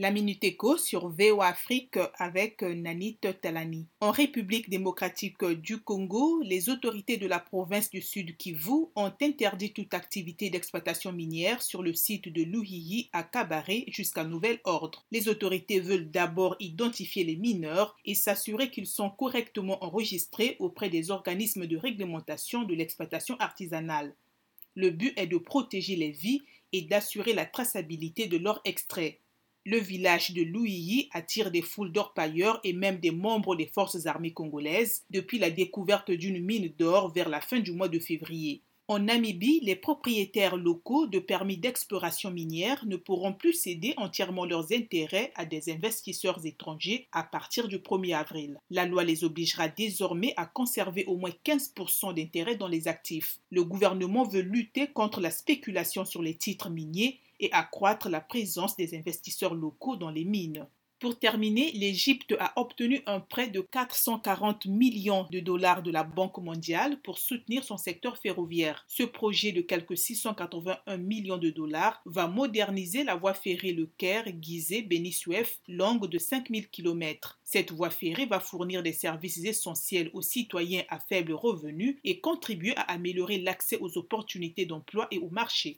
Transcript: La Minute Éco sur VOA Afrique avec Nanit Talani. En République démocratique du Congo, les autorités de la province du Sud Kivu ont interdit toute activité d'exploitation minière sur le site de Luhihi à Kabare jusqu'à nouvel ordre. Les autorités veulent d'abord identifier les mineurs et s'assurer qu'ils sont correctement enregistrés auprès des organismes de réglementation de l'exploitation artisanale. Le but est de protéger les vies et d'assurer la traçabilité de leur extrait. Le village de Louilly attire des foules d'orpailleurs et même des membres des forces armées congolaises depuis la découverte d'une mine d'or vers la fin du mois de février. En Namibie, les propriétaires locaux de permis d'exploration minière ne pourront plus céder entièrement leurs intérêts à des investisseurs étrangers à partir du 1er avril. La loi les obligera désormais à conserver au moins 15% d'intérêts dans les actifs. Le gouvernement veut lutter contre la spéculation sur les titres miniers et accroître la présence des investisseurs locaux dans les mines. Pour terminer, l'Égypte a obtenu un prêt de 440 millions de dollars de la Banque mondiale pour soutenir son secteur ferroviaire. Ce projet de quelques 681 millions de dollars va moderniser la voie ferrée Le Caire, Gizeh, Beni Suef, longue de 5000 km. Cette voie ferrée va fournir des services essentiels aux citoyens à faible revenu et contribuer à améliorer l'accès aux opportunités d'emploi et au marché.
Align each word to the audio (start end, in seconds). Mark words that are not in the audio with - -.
La 0.00 0.12
Minute 0.12 0.44
Éco 0.44 0.76
sur 0.76 1.08
VOA 1.08 1.48
Afrique 1.48 1.98
avec 2.20 2.62
Nanit 2.62 3.18
Talani. 3.42 3.88
En 4.00 4.12
République 4.12 4.70
démocratique 4.70 5.44
du 5.44 5.80
Congo, 5.80 6.40
les 6.44 6.68
autorités 6.70 7.16
de 7.16 7.26
la 7.26 7.40
province 7.40 7.90
du 7.90 8.00
Sud 8.00 8.36
Kivu 8.36 8.86
ont 8.94 9.12
interdit 9.20 9.72
toute 9.72 9.94
activité 9.94 10.50
d'exploitation 10.50 11.10
minière 11.10 11.62
sur 11.62 11.82
le 11.82 11.94
site 11.94 12.32
de 12.32 12.44
Luhihi 12.44 13.10
à 13.12 13.24
Kabare 13.24 13.88
jusqu'à 13.88 14.22
nouvel 14.22 14.60
ordre. 14.62 15.04
Les 15.10 15.26
autorités 15.26 15.80
veulent 15.80 16.12
d'abord 16.12 16.54
identifier 16.60 17.24
les 17.24 17.34
mineurs 17.34 17.96
et 18.04 18.14
s'assurer 18.14 18.70
qu'ils 18.70 18.86
sont 18.86 19.10
correctement 19.10 19.82
enregistrés 19.82 20.54
auprès 20.60 20.90
des 20.90 21.10
organismes 21.10 21.66
de 21.66 21.76
réglementation 21.76 22.62
de 22.62 22.76
l'exploitation 22.76 23.34
artisanale. 23.40 24.14
Le 24.76 24.90
but 24.90 25.12
est 25.16 25.26
de 25.26 25.38
protéger 25.38 25.96
les 25.96 26.12
vies 26.12 26.42
et 26.72 26.82
d'assurer 26.82 27.32
la 27.32 27.46
traçabilité 27.46 28.28
de 28.28 28.36
leur 28.36 28.60
extrait. 28.64 29.18
Le 29.70 29.76
village 29.76 30.30
de 30.30 30.40
Louilly 30.40 31.10
attire 31.12 31.50
des 31.50 31.60
foules 31.60 31.92
d'orpailleurs 31.92 32.58
et 32.64 32.72
même 32.72 33.00
des 33.00 33.10
membres 33.10 33.54
des 33.54 33.66
forces 33.66 34.06
armées 34.06 34.32
congolaises 34.32 35.02
depuis 35.10 35.38
la 35.38 35.50
découverte 35.50 36.10
d'une 36.10 36.42
mine 36.42 36.72
d'or 36.78 37.12
vers 37.12 37.28
la 37.28 37.42
fin 37.42 37.60
du 37.60 37.72
mois 37.72 37.88
de 37.88 37.98
février. 37.98 38.62
En 38.90 39.00
Namibie, 39.00 39.60
les 39.62 39.76
propriétaires 39.76 40.56
locaux 40.56 41.06
de 41.06 41.18
permis 41.18 41.58
d'exploration 41.58 42.30
minière 42.30 42.82
ne 42.86 42.96
pourront 42.96 43.34
plus 43.34 43.52
céder 43.52 43.92
entièrement 43.98 44.46
leurs 44.46 44.72
intérêts 44.72 45.30
à 45.34 45.44
des 45.44 45.70
investisseurs 45.70 46.46
étrangers 46.46 47.06
à 47.12 47.22
partir 47.22 47.68
du 47.68 47.76
1er 47.76 48.16
avril. 48.16 48.58
La 48.70 48.86
loi 48.86 49.04
les 49.04 49.22
obligera 49.22 49.68
désormais 49.68 50.32
à 50.38 50.46
conserver 50.46 51.04
au 51.04 51.18
moins 51.18 51.34
15% 51.44 52.14
d'intérêts 52.14 52.56
dans 52.56 52.68
les 52.68 52.88
actifs. 52.88 53.38
Le 53.50 53.64
gouvernement 53.64 54.26
veut 54.26 54.40
lutter 54.40 54.86
contre 54.86 55.20
la 55.20 55.30
spéculation 55.30 56.06
sur 56.06 56.22
les 56.22 56.38
titres 56.38 56.70
miniers 56.70 57.20
et 57.40 57.52
accroître 57.52 58.08
la 58.08 58.20
présence 58.20 58.76
des 58.76 58.96
investisseurs 58.96 59.54
locaux 59.54 59.96
dans 59.96 60.10
les 60.10 60.24
mines. 60.24 60.66
Pour 61.00 61.16
terminer, 61.16 61.70
l'Égypte 61.74 62.34
a 62.40 62.52
obtenu 62.60 63.02
un 63.06 63.20
prêt 63.20 63.46
de 63.46 63.60
440 63.60 64.66
millions 64.66 65.28
de 65.30 65.38
dollars 65.38 65.84
de 65.84 65.92
la 65.92 66.02
Banque 66.02 66.38
mondiale 66.38 67.00
pour 67.02 67.18
soutenir 67.18 67.62
son 67.62 67.76
secteur 67.76 68.16
ferroviaire. 68.18 68.84
Ce 68.88 69.04
projet 69.04 69.52
de 69.52 69.60
quelques 69.60 69.96
681 69.96 70.96
millions 70.96 71.38
de 71.38 71.50
dollars 71.50 72.02
va 72.04 72.26
moderniser 72.26 73.04
la 73.04 73.14
voie 73.14 73.34
ferrée 73.34 73.72
Le 73.72 73.86
Caire, 73.86 74.24
Gizeh, 74.40 74.82
Beni 74.82 75.12
Suef, 75.12 75.60
longue 75.68 76.08
de 76.08 76.18
5000 76.18 76.68
km. 76.68 77.38
Cette 77.44 77.70
voie 77.70 77.90
ferrée 77.90 78.26
va 78.26 78.40
fournir 78.40 78.82
des 78.82 78.92
services 78.92 79.44
essentiels 79.44 80.10
aux 80.14 80.22
citoyens 80.22 80.82
à 80.88 80.98
faible 80.98 81.32
revenu 81.32 82.00
et 82.02 82.20
contribuer 82.20 82.74
à 82.76 82.82
améliorer 82.92 83.38
l'accès 83.38 83.78
aux 83.80 83.96
opportunités 83.98 84.66
d'emploi 84.66 85.06
et 85.12 85.18
au 85.18 85.30
marché. 85.30 85.76